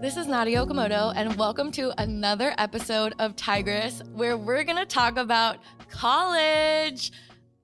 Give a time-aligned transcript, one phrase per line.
[0.00, 5.18] This is Nadya Okamoto, and welcome to another episode of Tigress, where we're gonna talk
[5.18, 5.58] about
[5.90, 7.12] college,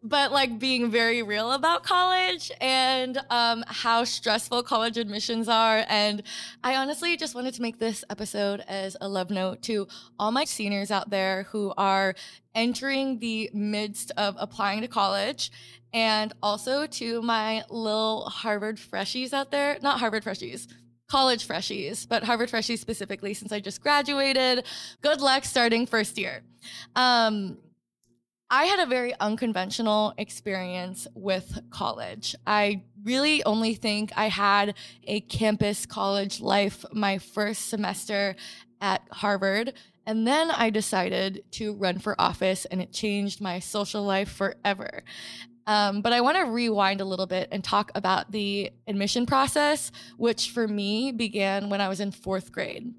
[0.02, 5.86] but like being very real about college and um, how stressful college admissions are.
[5.88, 6.24] And
[6.62, 9.88] I honestly just wanted to make this episode as a love note to
[10.18, 12.14] all my seniors out there who are
[12.54, 15.50] entering the midst of applying to college
[15.94, 20.68] and also to my little Harvard freshies out there, not Harvard freshies,
[21.08, 24.64] college freshies, but Harvard freshies specifically, since I just graduated.
[25.02, 26.42] Good luck starting first year.
[26.94, 27.58] Um,
[28.48, 32.36] I had a very unconventional experience with college.
[32.46, 34.74] I really only think I had
[35.04, 38.36] a campus college life my first semester
[38.80, 39.72] at Harvard.
[40.06, 45.02] And then I decided to run for office, and it changed my social life forever.
[45.66, 49.90] Um, but I want to rewind a little bit and talk about the admission process,
[50.16, 52.94] which for me began when I was in fourth grade.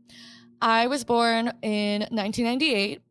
[0.61, 3.01] I was born in 1998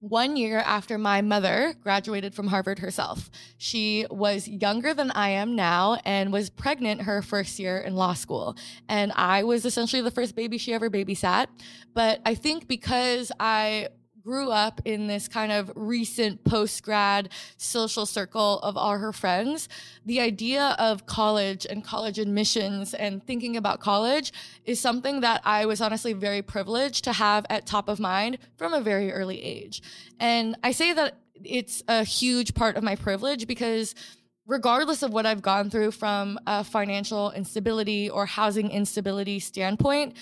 [0.00, 3.30] one year after my mother graduated from Harvard herself.
[3.56, 8.14] She was younger than I am now and was pregnant her first year in law
[8.14, 8.56] school.
[8.88, 11.46] And I was essentially the first baby she ever babysat.
[11.94, 13.88] But I think because I
[14.26, 17.28] grew up in this kind of recent post grad
[17.58, 19.68] social circle of all her friends,
[20.04, 24.32] the idea of college and college admissions and thinking about college
[24.64, 28.74] is something that I was honestly very privileged to have at top of mind from
[28.74, 29.80] a very early age.
[30.18, 33.94] And I say that it's a huge part of my privilege because
[34.44, 40.16] regardless of what I've gone through from a financial instability or housing instability standpoint,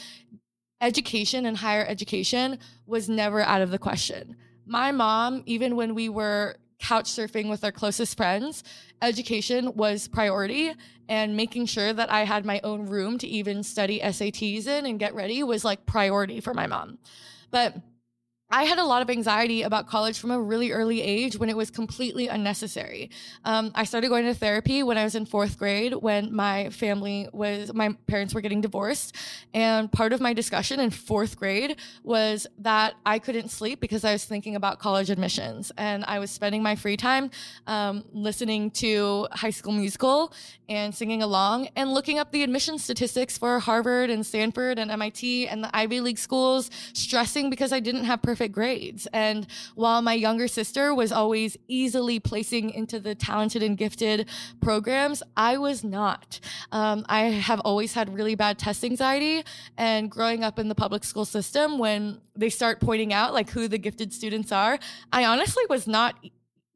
[0.85, 4.37] education and higher education was never out of the question.
[4.67, 8.63] My mom, even when we were couch surfing with our closest friends,
[9.01, 10.73] education was priority
[11.09, 14.99] and making sure that I had my own room to even study SATs in and
[14.99, 16.99] get ready was like priority for my mom.
[17.51, 17.77] But
[18.55, 21.57] I had a lot of anxiety about college from a really early age when it
[21.57, 23.11] was completely unnecessary.
[23.45, 27.29] Um, I started going to therapy when I was in fourth grade when my family
[27.33, 29.17] was, my parents were getting divorced.
[29.55, 34.13] And part of my discussion in fourth grade was that I couldn't sleep because I
[34.13, 35.73] was thinking about college admissions.
[35.77, 37.33] And I was spending my free time
[37.67, 40.33] um, listening to High School Musical
[40.69, 45.49] and singing along and looking up the admission statistics for Harvard and Stanford and MIT
[45.49, 49.07] and the Ivy League schools, stressing because I didn't have perfect grades.
[49.13, 54.29] And while my younger sister was always easily placing into the talented and gifted
[54.61, 56.41] programs, I was not.
[56.73, 59.45] Um, I have always had really bad test anxiety.
[59.77, 63.69] And growing up in the public school system, when they start pointing out like who
[63.69, 64.79] the gifted students are,
[65.13, 66.17] I honestly was not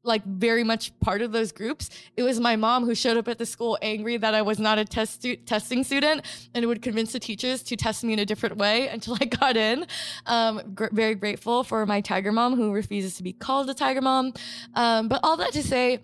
[0.04, 1.90] like very much part of those groups.
[2.16, 4.78] It was my mom who showed up at the school angry that I was not
[4.78, 6.24] a test stu- testing student
[6.54, 9.56] and would convince the teachers to test me in a different way until I got
[9.56, 9.86] in.
[10.26, 14.00] Um, gr- very grateful for my tiger mom who refuses to be called a tiger
[14.00, 14.32] mom.
[14.74, 16.00] Um, but all that to say,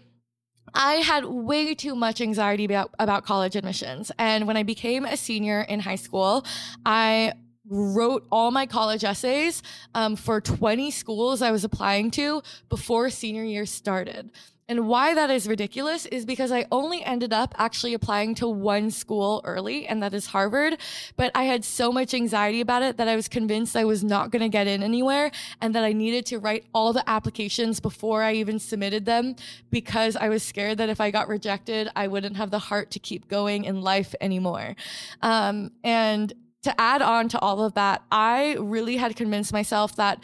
[0.76, 4.11] I had way too much anxiety about, about college admissions.
[4.19, 6.44] And when I became a senior in high school,
[6.85, 7.35] I
[7.69, 9.62] wrote all my college essays
[9.94, 14.31] um, for 20 schools I was applying to before senior year started.
[14.66, 18.90] And why that is ridiculous is because I only ended up actually applying to one
[18.90, 20.78] school early, and that is Harvard.
[21.16, 24.31] But I had so much anxiety about it that I was convinced I was not
[24.31, 28.22] going to get in anywhere and that I needed to write all the applications before
[28.22, 29.37] I even submitted them
[29.70, 32.99] because I was scared that if I got rejected, I wouldn't have the heart to
[32.99, 34.76] keep going in life anymore.
[35.20, 36.32] Um, and
[36.64, 40.19] to add on to all of that, I really had convinced myself that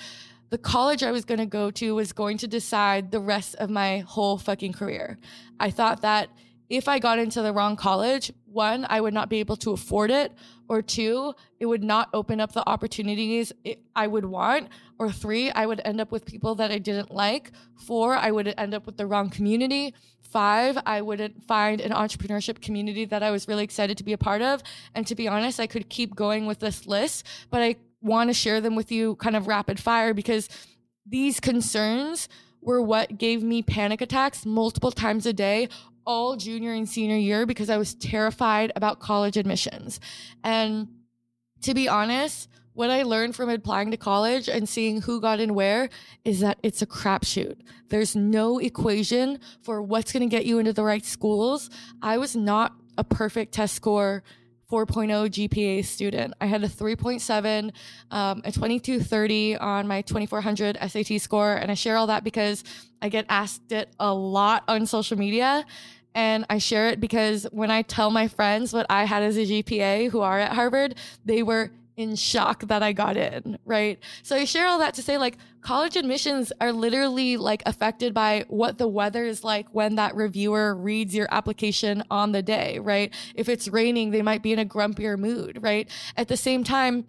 [0.50, 3.70] the college I was going to go to was going to decide the rest of
[3.70, 5.18] my whole fucking career.
[5.60, 6.28] I thought that
[6.70, 10.12] if I got into the wrong college, one, I would not be able to afford
[10.12, 10.32] it,
[10.68, 13.52] or two, it would not open up the opportunities
[13.96, 14.68] I would want,
[14.98, 18.54] or three, I would end up with people that I didn't like, four, I would
[18.56, 23.32] end up with the wrong community, five, I wouldn't find an entrepreneurship community that I
[23.32, 24.62] was really excited to be a part of.
[24.94, 28.34] And to be honest, I could keep going with this list, but I want to
[28.34, 30.48] share them with you kind of rapid fire because
[31.04, 32.28] these concerns
[32.62, 35.68] were what gave me panic attacks multiple times a day
[36.06, 40.00] all junior and senior year because I was terrified about college admissions.
[40.42, 40.88] And
[41.62, 45.54] to be honest, what I learned from applying to college and seeing who got in
[45.54, 45.90] where
[46.24, 47.56] is that it's a crapshoot.
[47.88, 51.68] There's no equation for what's going to get you into the right schools.
[52.00, 54.22] I was not a perfect test score
[54.70, 56.34] 4.0 GPA student.
[56.40, 57.72] I had a 3.7,
[58.10, 61.54] um, a 2230 on my 2400 SAT score.
[61.54, 62.62] And I share all that because
[63.02, 65.64] I get asked it a lot on social media.
[66.14, 69.46] And I share it because when I tell my friends what I had as a
[69.46, 73.98] GPA who are at Harvard, they were in shock that I got in, right?
[74.22, 78.44] So I share all that to say like college admissions are literally like affected by
[78.48, 83.14] what the weather is like when that reviewer reads your application on the day, right?
[83.34, 85.88] If it's raining, they might be in a grumpier mood, right?
[86.16, 87.06] At the same time,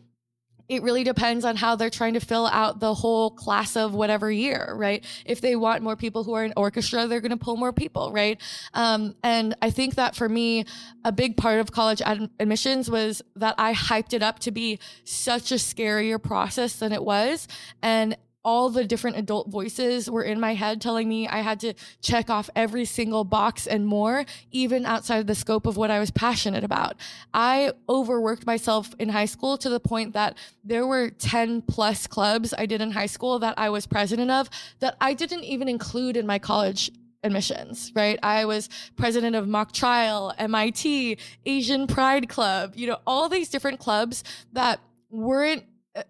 [0.71, 4.31] it really depends on how they're trying to fill out the whole class of whatever
[4.31, 5.05] year, right?
[5.25, 8.13] If they want more people who are in orchestra, they're going to pull more people,
[8.13, 8.41] right?
[8.73, 10.63] Um, and I think that for me,
[11.03, 14.79] a big part of college ad- admissions was that I hyped it up to be
[15.03, 17.49] such a scarier process than it was.
[17.81, 21.73] And all the different adult voices were in my head telling me I had to
[22.01, 25.99] check off every single box and more, even outside of the scope of what I
[25.99, 26.95] was passionate about.
[27.33, 32.53] I overworked myself in high school to the point that there were 10 plus clubs
[32.57, 34.49] I did in high school that I was president of
[34.79, 36.91] that I didn't even include in my college
[37.23, 38.17] admissions, right?
[38.23, 43.79] I was president of Mock Trial, MIT, Asian Pride Club, you know, all these different
[43.79, 44.23] clubs
[44.53, 44.79] that
[45.09, 45.63] weren't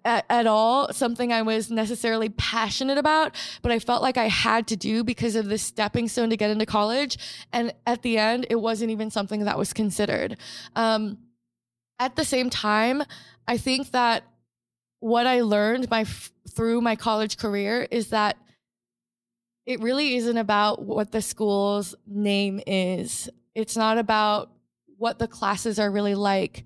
[0.05, 4.67] at, at, all something I was necessarily passionate about, but I felt like I had
[4.67, 7.17] to do because of the stepping stone to get into college.
[7.51, 10.37] And at the end, it wasn't even something that was considered.
[10.75, 11.17] Um,
[11.99, 13.03] at the same time,
[13.47, 14.23] I think that
[14.99, 16.05] what I learned my
[16.55, 18.37] through my college career is that
[19.65, 23.29] it really isn't about what the school's name is.
[23.55, 24.51] It's not about
[24.97, 26.63] what the classes are really like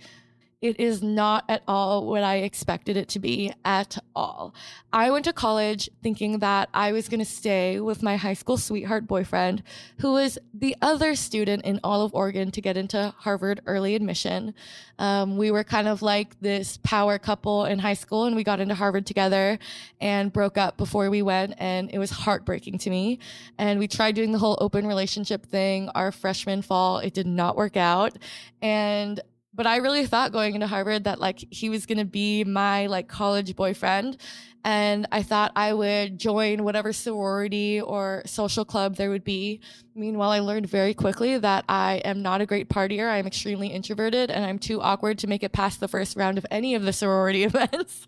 [0.65, 4.55] it is not at all what I expected it to be at all.
[4.91, 8.57] I went to college thinking that I was going to stay with my high school
[8.57, 9.61] sweetheart boyfriend,
[9.99, 14.55] who was the other student in all of Oregon to get into Harvard early admission.
[14.97, 18.59] Um, we were kind of like this power couple in high school, and we got
[18.59, 19.59] into Harvard together
[20.01, 23.19] and broke up before we went, and it was heartbreaking to me.
[23.59, 26.97] And we tried doing the whole open relationship thing our freshman fall.
[26.97, 28.17] It did not work out.
[28.61, 29.21] And
[29.55, 32.87] but I really thought going into Harvard that like he was going to be my
[32.87, 34.17] like college boyfriend.
[34.65, 39.59] And I thought I would join whatever sorority or social club there would be.
[39.93, 43.07] Meanwhile, I learned very quickly that I am not a great partier.
[43.07, 46.47] I'm extremely introverted and I'm too awkward to make it past the first round of
[46.49, 48.07] any of the sorority events.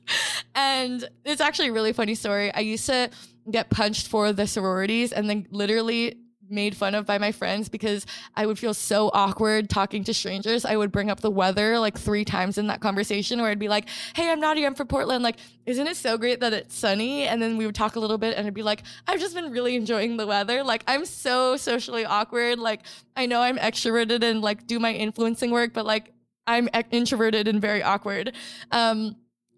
[0.55, 2.51] and it's actually a really funny story.
[2.51, 3.11] I used to
[3.49, 6.17] get punched for the sororities and then literally
[6.49, 10.65] made fun of by my friends because I would feel so awkward talking to strangers.
[10.65, 13.69] I would bring up the weather like three times in that conversation where I'd be
[13.69, 14.65] like, Hey, I'm Nadya.
[14.65, 15.23] I'm from Portland.
[15.23, 17.23] Like, isn't it so great that it's sunny?
[17.23, 19.51] And then we would talk a little bit and I'd be like, I've just been
[19.51, 20.63] really enjoying the weather.
[20.63, 22.59] Like, I'm so socially awkward.
[22.59, 22.81] Like,
[23.15, 26.13] I know I'm extroverted and like do my influencing work, but like
[26.47, 28.33] I'm introverted and very awkward.
[28.71, 29.17] Um,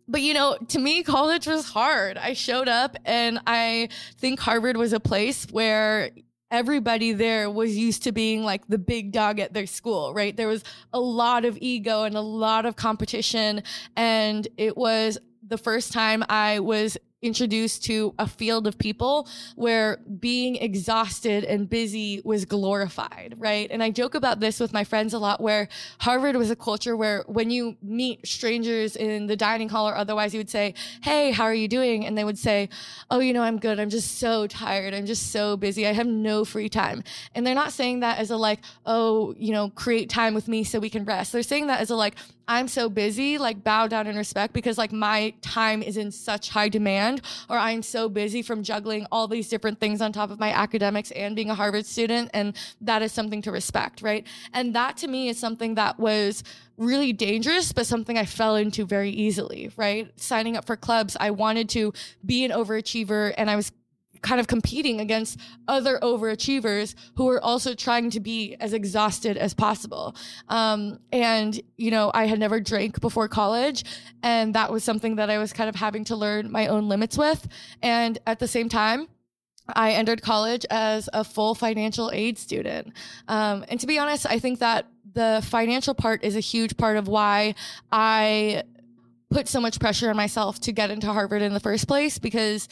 [0.09, 2.17] but you know, to me, college was hard.
[2.17, 6.09] I showed up and I think Harvard was a place where
[6.51, 10.35] everybody there was used to being like the big dog at their school, right?
[10.35, 10.63] There was
[10.93, 13.63] a lot of ego and a lot of competition.
[13.95, 19.97] And it was the first time I was introduced to a field of people where
[20.19, 23.69] being exhausted and busy was glorified, right?
[23.71, 25.67] And I joke about this with my friends a lot where
[25.99, 30.33] Harvard was a culture where when you meet strangers in the dining hall or otherwise,
[30.33, 30.73] you would say,
[31.03, 32.05] Hey, how are you doing?
[32.05, 32.69] And they would say,
[33.11, 33.79] Oh, you know, I'm good.
[33.79, 34.93] I'm just so tired.
[34.93, 35.85] I'm just so busy.
[35.85, 37.03] I have no free time.
[37.35, 40.63] And they're not saying that as a like, Oh, you know, create time with me
[40.63, 41.33] so we can rest.
[41.33, 42.15] They're saying that as a like,
[42.49, 46.49] I'm so busy, like bow down and respect because like my time is in such
[46.49, 50.39] high demand, or I'm so busy from juggling all these different things on top of
[50.39, 52.31] my academics and being a Harvard student.
[52.33, 54.25] And that is something to respect, right?
[54.51, 56.43] And that to me is something that was
[56.75, 60.11] really dangerous, but something I fell into very easily, right?
[60.19, 61.93] Signing up for clubs, I wanted to
[62.25, 63.71] be an overachiever and I was
[64.21, 69.53] kind of competing against other overachievers who were also trying to be as exhausted as
[69.53, 70.15] possible.
[70.47, 73.83] Um, and, you know, I had never drank before college,
[74.23, 77.17] and that was something that I was kind of having to learn my own limits
[77.17, 77.47] with.
[77.81, 79.07] And at the same time,
[79.75, 82.93] I entered college as a full financial aid student.
[83.27, 86.97] Um, and to be honest, I think that the financial part is a huge part
[86.97, 87.55] of why
[87.91, 88.63] I
[89.29, 92.67] put so much pressure on myself to get into Harvard in the first place because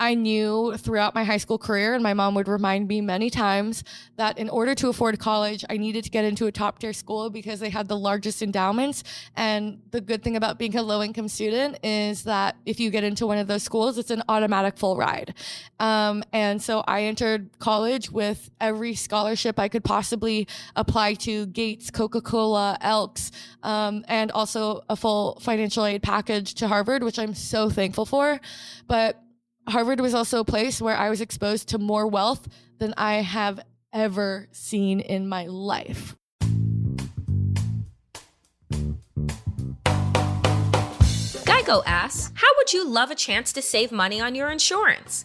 [0.00, 3.84] I knew throughout my high school career, and my mom would remind me many times
[4.16, 7.28] that in order to afford college, I needed to get into a top tier school
[7.28, 9.04] because they had the largest endowments.
[9.36, 13.04] And the good thing about being a low income student is that if you get
[13.04, 15.34] into one of those schools, it's an automatic full ride.
[15.78, 21.90] Um, and so I entered college with every scholarship I could possibly apply to Gates,
[21.90, 27.34] Coca Cola, Elks, um, and also a full financial aid package to Harvard, which I'm
[27.34, 28.40] so thankful for.
[28.86, 29.22] But
[29.70, 32.48] Harvard was also a place where I was exposed to more wealth
[32.78, 33.60] than I have
[33.92, 36.16] ever seen in my life.
[41.44, 45.24] Geico asks, How would you love a chance to save money on your insurance?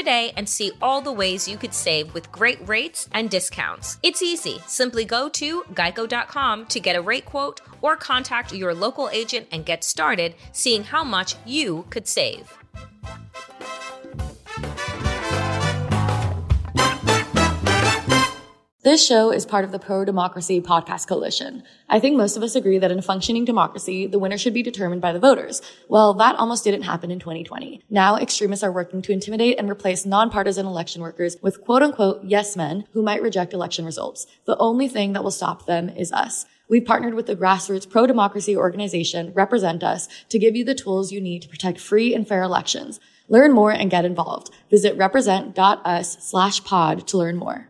[0.01, 3.99] today and see all the ways you could save with great rates and discounts.
[4.01, 4.59] It's easy.
[4.65, 9.63] Simply go to geico.com to get a rate quote or contact your local agent and
[9.63, 12.51] get started seeing how much you could save.
[18.83, 21.61] This show is part of the Pro Democracy Podcast Coalition.
[21.87, 24.63] I think most of us agree that in a functioning democracy, the winner should be
[24.63, 25.61] determined by the voters.
[25.87, 27.83] Well, that almost didn't happen in 2020.
[27.91, 32.57] Now, extremists are working to intimidate and replace nonpartisan election workers with quote unquote yes
[32.57, 34.25] men who might reject election results.
[34.45, 36.47] The only thing that will stop them is us.
[36.67, 41.21] We've partnered with the grassroots pro-democracy organization Represent Us to give you the tools you
[41.21, 42.99] need to protect free and fair elections.
[43.27, 44.49] Learn more and get involved.
[44.71, 47.67] Visit represent.us slash pod to learn more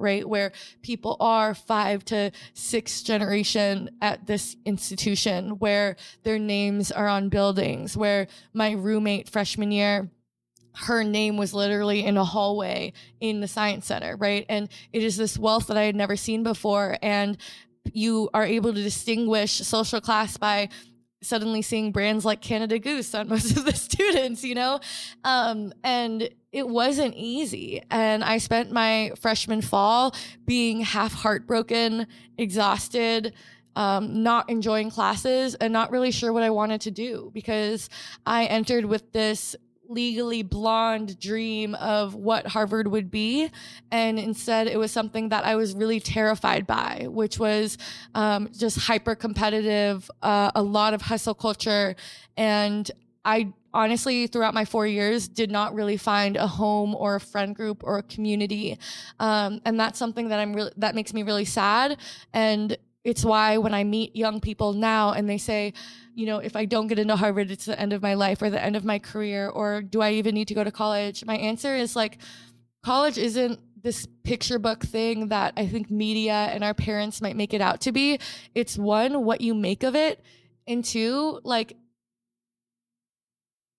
[0.00, 0.28] right?
[0.28, 0.52] Where
[0.82, 7.96] people are five to six generation at this institution, where their names are on buildings,
[7.96, 10.10] where my roommate freshman year,
[10.74, 14.46] her name was literally in a hallway in the science center, right?
[14.48, 16.96] And it is this wealth that I had never seen before.
[17.02, 17.36] And
[17.92, 20.68] you are able to distinguish social class by
[21.22, 24.80] suddenly seeing brands like Canada Goose on most of the students, you know?
[25.24, 27.82] Um, and it wasn't easy.
[27.90, 30.14] And I spent my freshman fall
[30.46, 33.34] being half heartbroken, exhausted,
[33.76, 37.88] um, not enjoying classes, and not really sure what I wanted to do because
[38.26, 39.54] I entered with this
[39.88, 43.50] legally blonde dream of what Harvard would be.
[43.90, 47.76] And instead, it was something that I was really terrified by, which was
[48.14, 51.96] um, just hyper competitive, uh, a lot of hustle culture.
[52.36, 52.88] And
[53.24, 57.54] I honestly, throughout my four years, did not really find a home or a friend
[57.54, 58.78] group or a community.
[59.18, 61.98] Um, and that's something that I'm really, that makes me really sad.
[62.32, 65.72] And it's why when I meet young people now and they say,
[66.14, 68.50] you know, if I don't get into Harvard, it's the end of my life or
[68.50, 71.24] the end of my career, or do I even need to go to college?
[71.24, 72.18] My answer is like,
[72.84, 77.54] college isn't this picture book thing that I think media and our parents might make
[77.54, 78.18] it out to be.
[78.54, 80.22] It's one, what you make of it,
[80.66, 81.76] and two, like,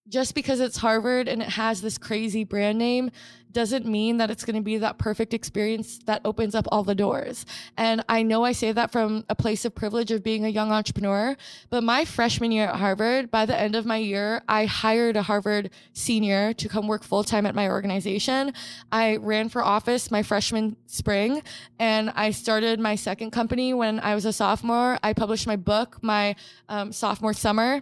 [0.08, 3.12] just because it's Harvard and it has this crazy brand name
[3.51, 6.96] doesn't mean that it's going to be that perfect experience that opens up all the
[6.96, 7.46] doors.
[7.77, 10.72] And I know I say that from a place of privilege of being a young
[10.72, 11.36] entrepreneur,
[11.70, 15.22] but my freshman year at Harvard, by the end of my year, I hired a
[15.22, 18.53] Harvard senior to come work full time at my organization.
[18.91, 21.43] I ran for office my freshman spring
[21.79, 24.98] and I started my second company when I was a sophomore.
[25.03, 26.36] I published my book my
[26.70, 27.81] um, sophomore summer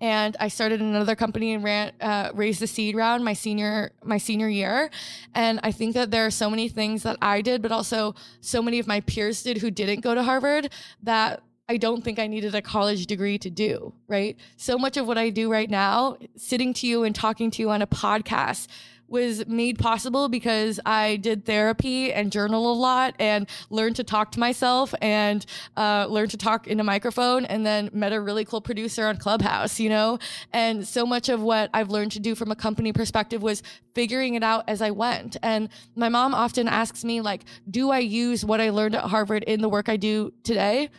[0.00, 4.18] and I started another company and ran uh, raised the seed round my senior my
[4.18, 4.90] senior year.
[5.34, 8.62] And I think that there are so many things that I did, but also so
[8.62, 10.70] many of my peers did who didn't go to Harvard
[11.02, 14.38] that I don't think I needed a college degree to do, right?
[14.56, 17.68] So much of what I do right now, sitting to you and talking to you
[17.70, 18.68] on a podcast,
[19.08, 24.32] was made possible because I did therapy and journal a lot and learned to talk
[24.32, 25.44] to myself and
[25.76, 29.16] uh, learned to talk in a microphone and then met a really cool producer on
[29.16, 30.18] Clubhouse, you know?
[30.52, 33.62] And so much of what I've learned to do from a company perspective was
[33.94, 35.36] figuring it out as I went.
[35.42, 39.42] And my mom often asks me, like, do I use what I learned at Harvard
[39.44, 40.90] in the work I do today?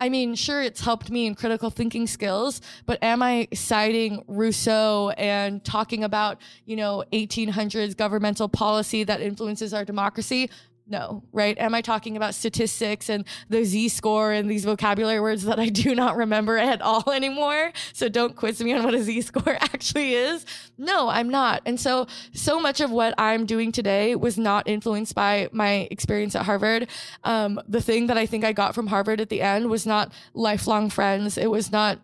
[0.00, 5.10] I mean, sure, it's helped me in critical thinking skills, but am I citing Rousseau
[5.10, 10.50] and talking about, you know, 1800s governmental policy that influences our democracy?
[10.90, 11.56] No, right?
[11.58, 15.68] Am I talking about statistics and the Z score and these vocabulary words that I
[15.68, 17.72] do not remember at all anymore?
[17.92, 20.46] So don't quiz me on what a Z score actually is.
[20.78, 21.60] No, I'm not.
[21.66, 26.34] And so, so much of what I'm doing today was not influenced by my experience
[26.34, 26.88] at Harvard.
[27.22, 30.10] Um, the thing that I think I got from Harvard at the end was not
[30.32, 31.36] lifelong friends.
[31.36, 31.98] It was not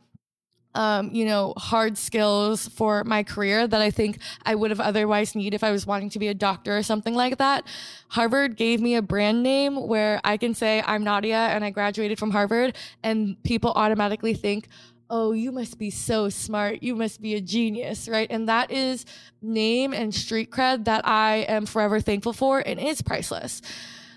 [0.74, 5.34] um, you know, hard skills for my career that I think I would have otherwise
[5.34, 7.64] need if I was wanting to be a doctor or something like that.
[8.08, 12.18] Harvard gave me a brand name where I can say I'm Nadya and I graduated
[12.18, 14.68] from Harvard and people automatically think,
[15.10, 16.82] oh, you must be so smart.
[16.82, 18.26] You must be a genius, right?
[18.30, 19.04] And that is
[19.42, 23.62] name and street cred that I am forever thankful for and is priceless.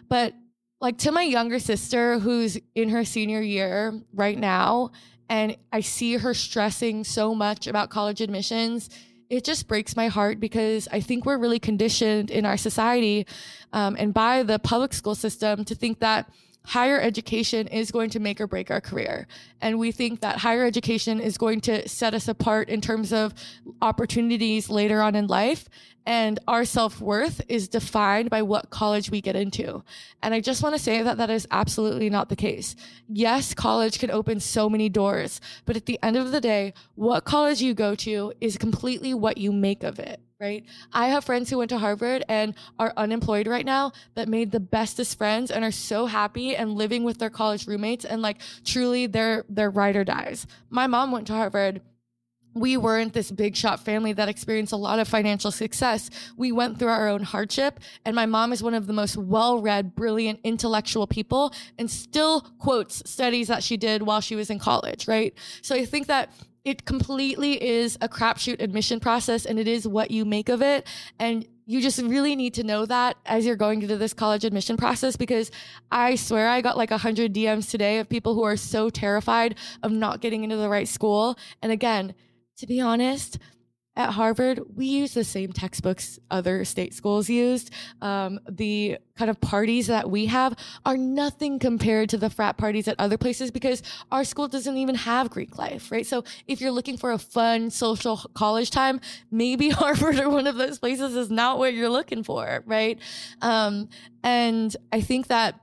[0.10, 0.34] But
[0.80, 4.92] like to my younger sister who's in her senior year right now
[5.30, 8.90] and I see her stressing so much about college admissions.
[9.30, 13.28] It just breaks my heart because I think we're really conditioned in our society
[13.74, 16.30] um, and by the public school system to think that
[16.68, 19.26] higher education is going to make or break our career.
[19.62, 23.34] And we think that higher education is going to set us apart in terms of
[23.82, 25.70] opportunities later on in life.
[26.08, 29.84] And our self worth is defined by what college we get into.
[30.24, 32.78] And I just want to say that that is absolutely not the case.
[33.10, 37.26] Yes, college can open so many doors, but at the end of the day, what
[37.26, 40.66] college you go to is completely what you make of it right?
[40.94, 44.60] I have friends who went to Harvard and are unemployed right now that made the
[44.60, 49.08] bestest friends and are so happy and living with their college roommates and like truly
[49.08, 50.46] their their ride or dies.
[50.70, 51.82] My mom went to Harvard
[52.60, 56.10] we weren't this big shot family that experienced a lot of financial success.
[56.36, 57.80] We went through our own hardship.
[58.06, 62.42] And my mom is one of the most well read, brilliant, intellectual people and still
[62.60, 65.34] quotes studies that she did while she was in college, right?
[65.62, 66.32] So I think that
[66.66, 70.86] it completely is a crapshoot admission process and it is what you make of it.
[71.18, 74.78] And you just really need to know that as you're going through this college admission
[74.78, 75.52] process because
[75.92, 79.92] I swear I got like 100 DMs today of people who are so terrified of
[79.92, 81.38] not getting into the right school.
[81.62, 82.16] And again,
[82.58, 83.40] to be honest,
[83.98, 87.72] at Harvard, we use the same textbooks other state schools used.
[88.00, 92.88] Um, the kind of parties that we have are nothing compared to the frat parties
[92.88, 96.06] at other places because our school doesn't even have Greek life, right?
[96.06, 100.58] So if you're looking for a fun social college time, maybe Harvard or one of
[100.58, 103.00] those places is not what you're looking for, right?
[103.42, 103.90] Um,
[104.24, 105.60] and I think that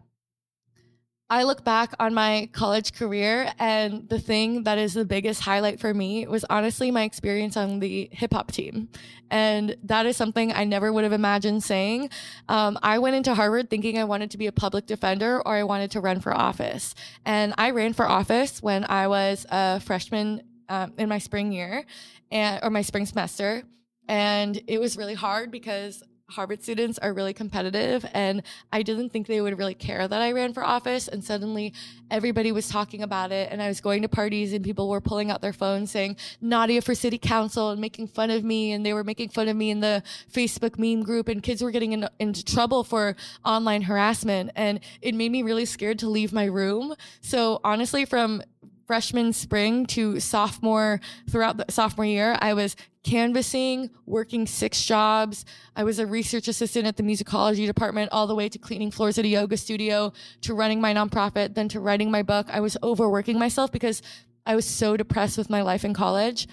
[1.30, 5.80] I look back on my college career, and the thing that is the biggest highlight
[5.80, 8.90] for me was honestly my experience on the hip hop team.
[9.30, 12.10] And that is something I never would have imagined saying.
[12.48, 15.64] Um, I went into Harvard thinking I wanted to be a public defender or I
[15.64, 16.94] wanted to run for office.
[17.24, 21.86] And I ran for office when I was a freshman um, in my spring year
[22.30, 23.62] and, or my spring semester.
[24.08, 29.26] And it was really hard because Harvard students are really competitive and I didn't think
[29.26, 31.74] they would really care that I ran for office and suddenly
[32.10, 35.30] everybody was talking about it and I was going to parties and people were pulling
[35.30, 38.94] out their phones saying Nadya for city council and making fun of me and they
[38.94, 42.08] were making fun of me in the Facebook meme group and kids were getting in,
[42.18, 46.94] into trouble for online harassment and it made me really scared to leave my room.
[47.20, 48.42] So honestly from
[48.86, 55.44] freshman spring to sophomore throughout the sophomore year, I was canvassing, working six jobs.
[55.76, 59.18] I was a research assistant at the musicology department, all the way to cleaning floors
[59.18, 62.46] at a yoga studio, to running my nonprofit, then to writing my book.
[62.50, 64.02] I was overworking myself because
[64.46, 66.48] I was so depressed with my life in college.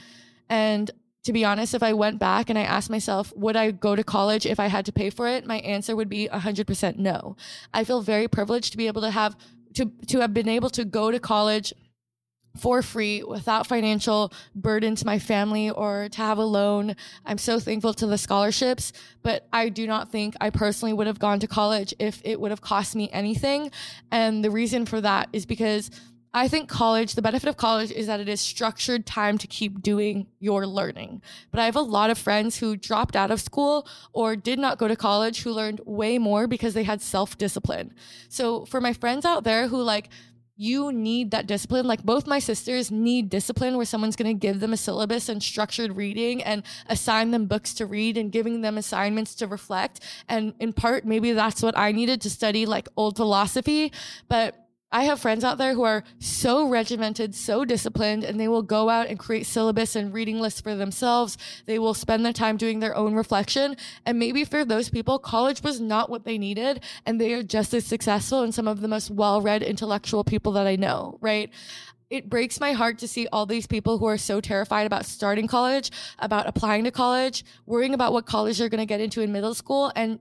[0.50, 0.92] And
[1.24, 4.04] to be honest, if I went back and I asked myself, would I go to
[4.04, 5.46] college if I had to pay for it?
[5.46, 7.36] My answer would be 100% no.
[7.74, 9.36] I feel very privileged to be able to have
[9.76, 11.74] to to have been able to go to college
[12.58, 16.96] for free without financial burden to my family or to have a loan.
[17.26, 21.20] I'm so thankful to the scholarships, but I do not think I personally would have
[21.20, 23.72] gone to college if it would have cost me anything.
[24.12, 25.92] And the reason for that is because
[26.34, 29.82] I think college, the benefit of college is that it is structured time to keep
[29.82, 31.22] doing your learning.
[31.52, 34.78] But I have a lot of friends who dropped out of school or did not
[34.78, 37.94] go to college who learned way more because they had self discipline.
[38.30, 40.08] So for my friends out there who like,
[40.62, 41.88] you need that discipline.
[41.88, 45.42] Like both my sisters need discipline where someone's going to give them a syllabus and
[45.42, 50.02] structured reading and assign them books to read and giving them assignments to reflect.
[50.30, 53.92] And in part, maybe that's what I needed to study like old philosophy.
[54.28, 54.61] But
[54.94, 58.90] I have friends out there who are so regimented, so disciplined, and they will go
[58.90, 61.38] out and create syllabus and reading lists for themselves.
[61.66, 63.78] They will spend their time doing their own reflection.
[64.06, 67.74] And maybe for those people, college was not what they needed, and they are just
[67.74, 71.50] as successful and some of the most well read intellectual people that I know, right?
[72.10, 75.48] it breaks my heart to see all these people who are so terrified about starting
[75.48, 79.32] college, about applying to college, worrying about what college they're going to get into in
[79.32, 80.20] middle school, and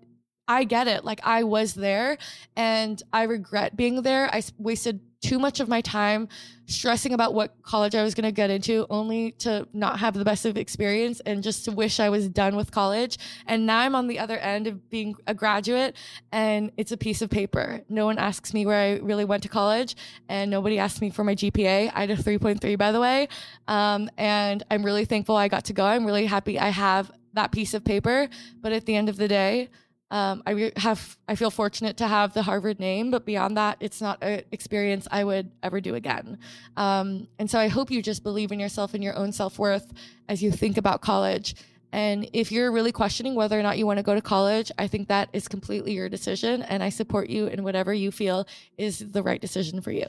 [0.51, 1.05] I get it.
[1.05, 2.19] Like I was there
[2.57, 4.29] and I regret being there.
[4.35, 6.27] I wasted too much of my time
[6.67, 10.25] stressing about what college I was going to get into only to not have the
[10.25, 13.17] best of experience and just to wish I was done with college.
[13.47, 15.95] And now I'm on the other end of being a graduate
[16.33, 17.83] and it's a piece of paper.
[17.89, 19.95] No one asks me where I really went to college
[20.29, 21.93] and nobody asked me for my GPA.
[21.95, 23.29] I had a 3.3 by the way.
[23.69, 25.85] Um, and I'm really thankful I got to go.
[25.85, 28.29] I'm really happy I have that piece of paper.
[28.61, 29.69] But at the end of the day,
[30.11, 34.01] um, I have I feel fortunate to have the Harvard name, but beyond that, it's
[34.01, 36.39] not an experience I would ever do again.
[36.77, 39.93] Um, and so I hope you just believe in yourself and your own self worth
[40.29, 41.55] as you think about college.
[41.93, 44.87] And if you're really questioning whether or not you want to go to college, I
[44.87, 48.47] think that is completely your decision, and I support you in whatever you feel
[48.79, 50.07] is the right decision for you.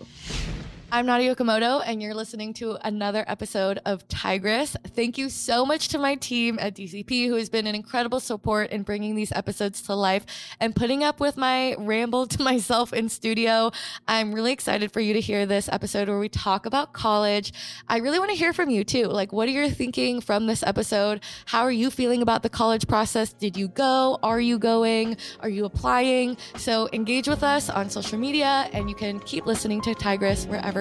[0.94, 4.76] I'm Nadya Okamoto, and you're listening to another episode of Tigress.
[4.88, 8.72] Thank you so much to my team at DCP, who has been an incredible support
[8.72, 10.26] in bringing these episodes to life
[10.60, 13.72] and putting up with my ramble to myself in studio.
[14.06, 17.54] I'm really excited for you to hear this episode where we talk about college.
[17.88, 19.06] I really want to hear from you too.
[19.06, 21.22] Like, what are you thinking from this episode?
[21.46, 23.32] How are you feeling about the college process?
[23.32, 24.20] Did you go?
[24.24, 25.16] Are you going?
[25.40, 26.36] Are you applying?
[26.58, 30.81] So engage with us on social media, and you can keep listening to Tigress wherever